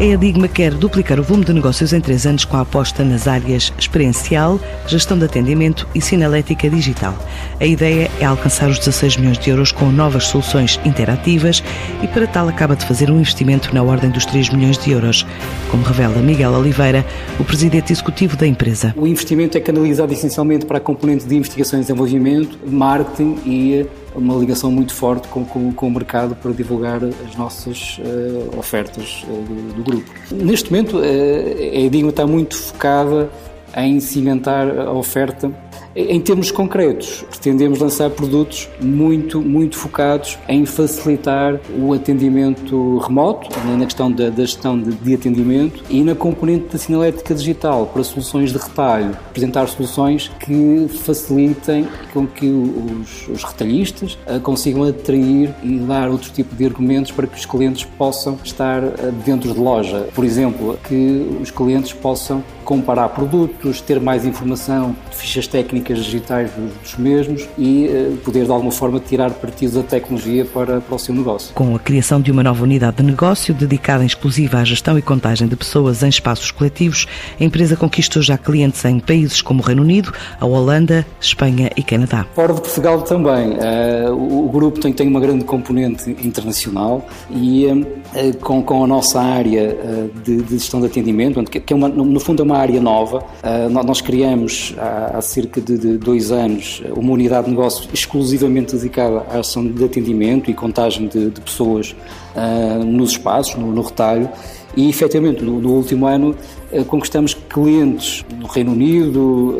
A 0.00 0.02
Edigma 0.02 0.48
quer 0.48 0.72
duplicar 0.72 1.20
o 1.20 1.22
volume 1.22 1.44
de 1.44 1.52
negócios 1.52 1.92
em 1.92 2.00
três 2.00 2.24
anos 2.24 2.46
com 2.46 2.56
a 2.56 2.62
aposta 2.62 3.04
nas 3.04 3.28
áreas 3.28 3.70
experiencial, 3.78 4.58
gestão 4.86 5.18
de 5.18 5.26
atendimento 5.26 5.86
e 5.94 6.00
sinalética 6.00 6.70
digital. 6.70 7.14
A 7.60 7.66
ideia 7.66 8.10
é 8.18 8.24
alcançar 8.24 8.70
os 8.70 8.78
16 8.78 9.18
milhões 9.18 9.38
de 9.38 9.50
euros 9.50 9.72
com 9.72 9.92
novas 9.92 10.24
soluções 10.24 10.80
interativas 10.86 11.62
e 12.02 12.08
para 12.08 12.26
tal 12.26 12.48
acaba 12.48 12.74
de 12.74 12.86
fazer 12.86 13.10
um 13.10 13.20
investimento 13.20 13.74
na 13.74 13.82
ordem 13.82 14.08
dos 14.08 14.24
3 14.24 14.48
milhões 14.48 14.78
de 14.78 14.90
euros, 14.90 15.26
como 15.70 15.82
revela 15.82 16.16
Miguel 16.22 16.52
Oliveira, 16.52 17.04
o 17.38 17.44
presidente 17.44 17.92
executivo 17.92 18.38
da 18.38 18.46
empresa. 18.46 18.94
O 18.96 19.06
investimento 19.06 19.58
é 19.58 19.60
canalizado 19.60 20.14
essencialmente 20.14 20.64
para 20.64 20.78
a 20.78 20.80
componente 20.80 21.26
de 21.26 21.36
investigação 21.36 21.78
e 21.78 21.82
desenvolvimento, 21.82 22.58
marketing 22.66 23.36
e 23.44 23.86
uma 24.14 24.34
ligação 24.34 24.70
muito 24.70 24.92
forte 24.94 25.28
com, 25.28 25.44
com, 25.44 25.72
com 25.72 25.88
o 25.88 25.90
mercado 25.90 26.34
para 26.34 26.52
divulgar 26.52 27.00
as 27.02 27.36
nossas 27.36 27.98
uh, 27.98 28.58
ofertas 28.58 29.24
uh, 29.28 29.42
do, 29.42 29.74
do, 29.74 29.82
grupo. 29.82 30.10
Neste 30.30 30.70
momento, 30.70 30.98
uh, 30.98 31.02
a 31.02 31.78
Edigma 31.78 32.10
está 32.10 32.26
muito 32.26 32.56
focada 32.56 33.30
em 33.76 34.00
cimentar 34.00 34.68
a 34.68 34.92
oferta 34.92 35.50
em 35.94 36.20
termos 36.20 36.52
concretos, 36.52 37.24
pretendemos 37.28 37.80
lançar 37.80 38.10
produtos 38.10 38.68
muito, 38.80 39.40
muito 39.40 39.76
focados 39.76 40.38
em 40.48 40.64
facilitar 40.64 41.58
o 41.76 41.92
atendimento 41.92 42.98
remoto, 42.98 43.48
na 43.76 43.84
questão 43.84 44.10
da, 44.10 44.30
da 44.30 44.44
gestão 44.44 44.78
de, 44.78 44.92
de, 44.92 45.14
atendimento 45.14 45.82
e 45.90 46.02
na 46.04 46.14
componente 46.14 46.66
da 46.72 46.78
sinalética 46.78 47.34
digital 47.34 47.86
para 47.86 48.04
soluções 48.04 48.52
de 48.52 48.58
retalho, 48.58 49.10
apresentar 49.28 49.66
soluções 49.66 50.28
que 50.38 50.86
facilitem 51.02 51.88
com 52.12 52.24
que 52.24 52.46
os, 52.46 53.28
os 53.28 53.42
retalhistas 53.42 54.16
eh, 54.26 54.38
consigam 54.38 54.84
atrair 54.84 55.52
e 55.60 55.78
dar 55.80 56.08
outro 56.08 56.30
tipo 56.30 56.54
de 56.54 56.64
argumentos 56.64 57.10
para 57.10 57.26
que 57.26 57.36
os 57.36 57.44
clientes 57.44 57.84
possam 57.84 58.38
estar 58.44 58.82
eh, 58.84 59.12
dentro 59.24 59.52
de 59.52 59.58
loja. 59.58 60.06
Por 60.14 60.24
exemplo, 60.24 60.78
que 60.86 61.38
os 61.42 61.50
clientes 61.50 61.92
possam 61.92 62.44
comparar 62.64 63.08
produtos, 63.08 63.59
ter 63.80 64.00
mais 64.00 64.24
informação 64.24 64.96
de 65.10 65.16
fichas 65.16 65.46
técnicas 65.46 65.98
digitais 65.98 66.50
dos, 66.52 66.72
dos 66.74 66.96
mesmos 66.96 67.48
e 67.58 67.88
uh, 67.88 68.16
poder 68.18 68.44
de 68.44 68.50
alguma 68.50 68.72
forma 68.72 68.98
tirar 68.98 69.30
partido 69.30 69.82
da 69.82 69.88
tecnologia 69.88 70.44
para, 70.44 70.80
para 70.80 70.94
o 70.94 70.98
seu 70.98 71.14
negócio. 71.14 71.54
Com 71.54 71.74
a 71.74 71.78
criação 71.78 72.20
de 72.20 72.30
uma 72.30 72.42
nova 72.42 72.62
unidade 72.62 72.96
de 72.96 73.02
negócio 73.02 73.52
dedicada 73.52 74.02
em 74.02 74.06
exclusiva 74.06 74.58
à 74.58 74.64
gestão 74.64 74.98
e 74.98 75.02
contagem 75.02 75.46
de 75.46 75.56
pessoas 75.56 76.02
em 76.02 76.08
espaços 76.08 76.50
coletivos, 76.50 77.06
a 77.38 77.44
empresa 77.44 77.76
conquistou 77.76 78.22
já 78.22 78.38
clientes 78.38 78.84
em 78.84 78.98
países 78.98 79.42
como 79.42 79.62
o 79.62 79.66
Reino 79.66 79.82
Unido, 79.82 80.12
a 80.40 80.46
Holanda, 80.46 81.06
Espanha 81.20 81.70
e 81.76 81.82
Canadá. 81.82 82.26
Fora 82.34 82.54
de 82.54 82.60
Portugal 82.60 83.02
também. 83.02 83.50
Uh, 83.50 84.12
o, 84.12 84.46
o, 84.46 84.48
grupo 84.48 84.80
tem, 84.80 84.92
tem 84.92 85.06
uma 85.06 85.20
grande 85.20 85.44
componente 85.44 86.10
internacional 86.10 87.06
e 87.30 87.66
uh, 87.66 88.36
com, 88.40 88.62
com 88.62 88.84
a 88.84 88.86
nossa 88.86 89.20
área 89.20 89.76
de, 90.24 90.42
de, 90.42 90.58
gestão 90.58 90.80
de 90.80 90.86
atendimento, 90.86 91.42
que, 91.44 91.60
que 91.60 91.72
é 91.72 91.76
uma, 91.76 91.88
no 91.88 92.20
fundo 92.20 92.42
é 92.42 92.44
uma 92.44 92.56
área 92.56 92.80
nova. 92.80 93.24
Uh, 93.50 93.68
nós 93.68 94.00
criamos 94.00 94.74
há, 94.78 95.20
cerca 95.20 95.60
de, 95.60 95.98
dois 95.98 96.30
anos 96.30 96.80
uma 96.94 97.12
unidade 97.12 97.46
de 97.46 97.50
negócio 97.50 97.88
exclusivamente 97.92 98.76
dedicada 98.76 99.24
à 99.28 99.40
ação 99.40 99.66
de 99.66 99.82
atendimento 99.82 100.48
e 100.50 100.54
contagem 100.54 101.08
de, 101.08 101.30
pessoas 101.40 101.96
uh, 102.36 102.84
nos 102.84 103.12
espaços, 103.12 103.56
no, 103.56 103.82
retalho. 103.82 104.28
E 104.76 104.88
efetivamente, 104.88 105.42
no, 105.42 105.60
no 105.60 105.72
último 105.72 106.06
ano, 106.06 106.36
uh, 106.70 106.84
conquistamos 106.84 107.34
clientes 107.34 108.24
no 108.38 108.46
Reino 108.46 108.70
Unido, 108.70 109.58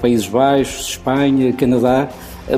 Países 0.00 0.28
Baixos, 0.28 0.90
Espanha, 0.90 1.52
Canadá, 1.54 2.08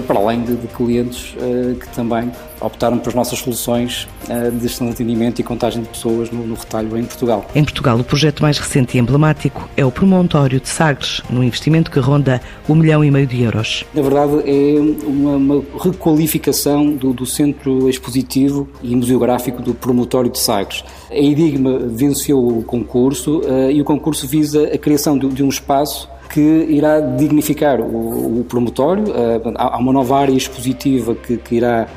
para 0.06 0.18
além 0.18 0.42
de, 0.42 0.56
de 0.56 0.66
clientes 0.68 1.34
que 1.80 1.88
também 1.94 2.30
optaram 2.60 2.98
pelas 2.98 3.14
nossas 3.14 3.38
soluções 3.38 4.06
uh, 4.28 4.50
de 4.52 4.62
gestão 4.62 4.86
de 4.86 4.92
atendimento 4.92 5.40
e 5.40 5.44
contagem 5.44 5.82
de 5.82 5.88
pessoas 5.88 6.30
no, 6.30 6.46
no, 6.46 6.54
retalho 6.54 6.96
em 6.96 7.04
Portugal. 7.04 7.46
Em 7.54 7.64
Portugal, 7.64 7.98
o 7.98 8.04
projeto 8.04 8.42
mais 8.42 8.58
recente 8.58 8.96
e 8.96 9.00
emblemático 9.00 9.68
é 9.76 9.84
o 9.84 9.90
Promontório 9.90 10.60
de 10.60 10.68
Sagres, 10.68 11.22
num 11.30 11.42
investimento 11.42 11.90
que 11.90 11.98
ronda 11.98 12.40
um 12.68 12.74
milhão 12.74 13.04
e 13.04 13.10
meio 13.10 13.26
de 13.26 13.42
euros. 13.42 13.84
Na 13.94 14.02
verdade, 14.02 14.42
é 14.46 14.80
uma, 15.06 15.36
uma 15.36 15.64
requalificação 15.82 16.90
do, 16.90 17.12
do, 17.12 17.26
centro 17.26 17.88
expositivo 17.88 18.68
e 18.82 18.94
museográfico 18.94 19.62
do 19.62 19.74
Promontório 19.74 20.30
de 20.30 20.38
Sagres. 20.38 20.84
A 21.10 21.14
Enigma 21.14 21.78
venceu 21.78 22.38
o 22.38 22.62
concurso 22.62 23.40
uh, 23.40 23.70
e 23.70 23.80
o 23.80 23.84
concurso 23.84 24.26
visa 24.26 24.68
a 24.72 24.78
criação 24.78 25.18
de, 25.18 25.28
de 25.28 25.42
um 25.42 25.48
espaço 25.48 26.08
que 26.32 26.40
irá 26.40 27.00
dignificar 27.00 27.80
o, 27.80 28.40
o 28.40 28.44
promotório. 28.44 29.04
Uh, 29.04 29.52
há 29.56 29.78
uma 29.78 29.92
nova 29.92 30.18
área 30.18 30.32
expositiva 30.32 31.14
que, 31.14 31.36
que 31.36 31.56
irá 31.56 31.88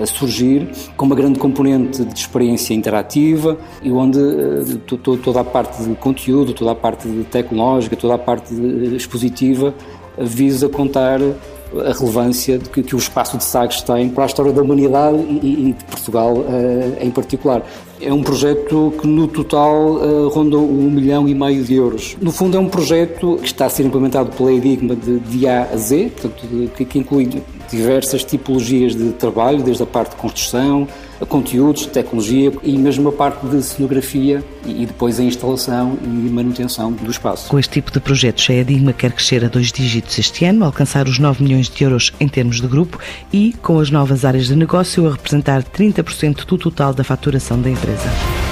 a 0.00 0.06
surgir 0.06 0.68
com 0.96 1.04
uma 1.04 1.14
grande 1.14 1.38
componente 1.38 2.02
de 2.02 2.18
experiência 2.18 2.72
interativa 2.72 3.58
e 3.82 3.92
onde 3.92 4.18
uh, 4.18 4.96
toda 4.96 5.40
a 5.40 5.44
parte 5.44 5.82
de 5.82 5.94
conteúdo, 5.96 6.54
toda 6.54 6.72
a 6.72 6.74
parte 6.74 7.06
tecnológica, 7.30 7.94
toda 7.94 8.14
a 8.14 8.18
parte 8.18 8.54
expositiva 8.94 9.74
visa 10.18 10.68
contar 10.68 11.20
a 11.20 11.92
relevância 11.92 12.58
que, 12.58 12.82
que, 12.82 12.94
o 12.94 12.98
espaço 12.98 13.38
de 13.38 13.44
Sagres 13.44 13.80
tem 13.82 14.08
para 14.10 14.24
a 14.24 14.26
história 14.26 14.52
da 14.52 14.62
humanidade 14.62 15.16
e, 15.16 15.68
e 15.68 15.72
de 15.72 15.84
Portugal 15.84 16.34
uh, 16.34 16.96
em 17.00 17.10
particular. 17.10 17.62
É 18.02 18.12
um 18.12 18.22
projeto 18.22 18.92
que 19.00 19.06
no 19.06 19.28
total 19.28 19.94
uh, 19.94 20.28
ronda 20.28 20.58
um 20.58 20.90
milhão 20.90 21.28
e 21.28 21.34
meio 21.34 21.62
de 21.62 21.74
euros. 21.74 22.16
No 22.20 22.32
fundo 22.32 22.56
é 22.56 22.60
um 22.60 22.68
projeto 22.68 23.38
que 23.40 23.46
está 23.46 23.66
a 23.66 23.70
ser 23.70 23.84
implementado 23.84 24.30
pela 24.36 24.52
Enigma 24.52 24.96
de, 24.96 25.20
de 25.20 25.46
A 25.46 25.68
a 25.72 25.76
Z, 25.76 26.10
portanto, 26.10 26.70
que, 26.76 26.84
que 26.84 26.98
inclui 26.98 27.28
diversas 27.70 28.24
tipologias 28.24 28.96
de 28.96 29.12
trabalho, 29.12 29.62
desde 29.62 29.84
a 29.84 29.86
parte 29.86 30.10
de 30.10 30.16
construção, 30.16 30.88
conteúdos, 31.26 31.86
tecnologia 31.86 32.52
e 32.62 32.76
mesmo 32.76 33.08
a 33.08 33.12
parte 33.12 33.46
de 33.46 33.62
cenografia 33.62 34.42
e 34.66 34.86
depois 34.86 35.18
a 35.18 35.22
instalação 35.22 35.98
e 36.02 36.06
manutenção 36.06 36.92
do 36.92 37.10
espaço. 37.10 37.48
Com 37.48 37.58
este 37.58 37.72
tipo 37.72 37.90
de 37.90 38.00
projetos, 38.00 38.48
a 38.50 38.54
Edigma 38.54 38.92
quer 38.92 39.12
crescer 39.12 39.44
a 39.44 39.48
dois 39.48 39.72
dígitos 39.72 40.18
este 40.18 40.44
ano, 40.44 40.64
alcançar 40.64 41.06
os 41.08 41.18
9 41.18 41.42
milhões 41.42 41.68
de 41.68 41.84
euros 41.84 42.12
em 42.20 42.28
termos 42.28 42.60
de 42.60 42.66
grupo 42.66 42.98
e, 43.32 43.54
com 43.62 43.78
as 43.78 43.90
novas 43.90 44.24
áreas 44.24 44.46
de 44.46 44.56
negócio, 44.56 45.06
a 45.06 45.12
representar 45.12 45.62
30% 45.62 46.44
do 46.44 46.58
total 46.58 46.92
da 46.92 47.04
faturação 47.04 47.60
da 47.60 47.70
empresa. 47.70 48.51